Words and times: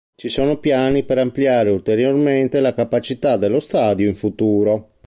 Ci 0.15 0.29
sono 0.29 0.57
piani 0.57 1.03
per 1.03 1.19
ampliare 1.19 1.69
ulteriormente 1.69 2.59
la 2.59 2.73
capacità 2.73 3.37
dello 3.37 3.59
stadio 3.59 4.09
in 4.09 4.15
futuro. 4.15 4.95